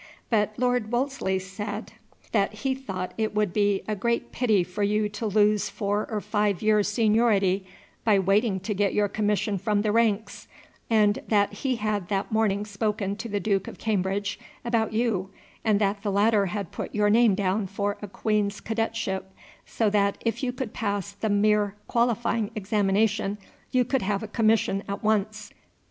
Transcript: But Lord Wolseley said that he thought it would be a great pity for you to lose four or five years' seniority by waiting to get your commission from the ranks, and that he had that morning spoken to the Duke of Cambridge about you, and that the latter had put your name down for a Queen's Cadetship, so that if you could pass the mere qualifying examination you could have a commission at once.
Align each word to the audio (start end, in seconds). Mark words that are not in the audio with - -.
But 0.31 0.57
Lord 0.57 0.91
Wolseley 0.91 1.37
said 1.37 1.91
that 2.31 2.51
he 2.65 2.73
thought 2.73 3.13
it 3.19 3.35
would 3.35 3.53
be 3.53 3.83
a 3.87 3.95
great 3.95 4.31
pity 4.31 4.63
for 4.63 4.81
you 4.81 5.07
to 5.09 5.27
lose 5.27 5.69
four 5.69 6.07
or 6.09 6.19
five 6.19 6.63
years' 6.63 6.87
seniority 6.87 7.67
by 8.03 8.17
waiting 8.17 8.59
to 8.61 8.73
get 8.73 8.95
your 8.95 9.07
commission 9.07 9.59
from 9.59 9.83
the 9.83 9.91
ranks, 9.91 10.47
and 10.89 11.19
that 11.27 11.53
he 11.53 11.75
had 11.75 12.07
that 12.07 12.31
morning 12.31 12.65
spoken 12.65 13.15
to 13.17 13.29
the 13.29 13.39
Duke 13.39 13.67
of 13.67 13.77
Cambridge 13.77 14.39
about 14.65 14.91
you, 14.91 15.29
and 15.63 15.79
that 15.79 16.01
the 16.01 16.11
latter 16.11 16.47
had 16.47 16.71
put 16.71 16.95
your 16.95 17.11
name 17.11 17.35
down 17.35 17.67
for 17.67 17.97
a 18.01 18.07
Queen's 18.07 18.59
Cadetship, 18.59 19.31
so 19.67 19.87
that 19.91 20.17
if 20.25 20.41
you 20.41 20.51
could 20.51 20.73
pass 20.73 21.11
the 21.11 21.29
mere 21.29 21.75
qualifying 21.87 22.49
examination 22.55 23.37
you 23.71 23.85
could 23.85 24.01
have 24.01 24.23
a 24.23 24.27
commission 24.27 24.81
at 24.89 25.03
once. 25.03 25.53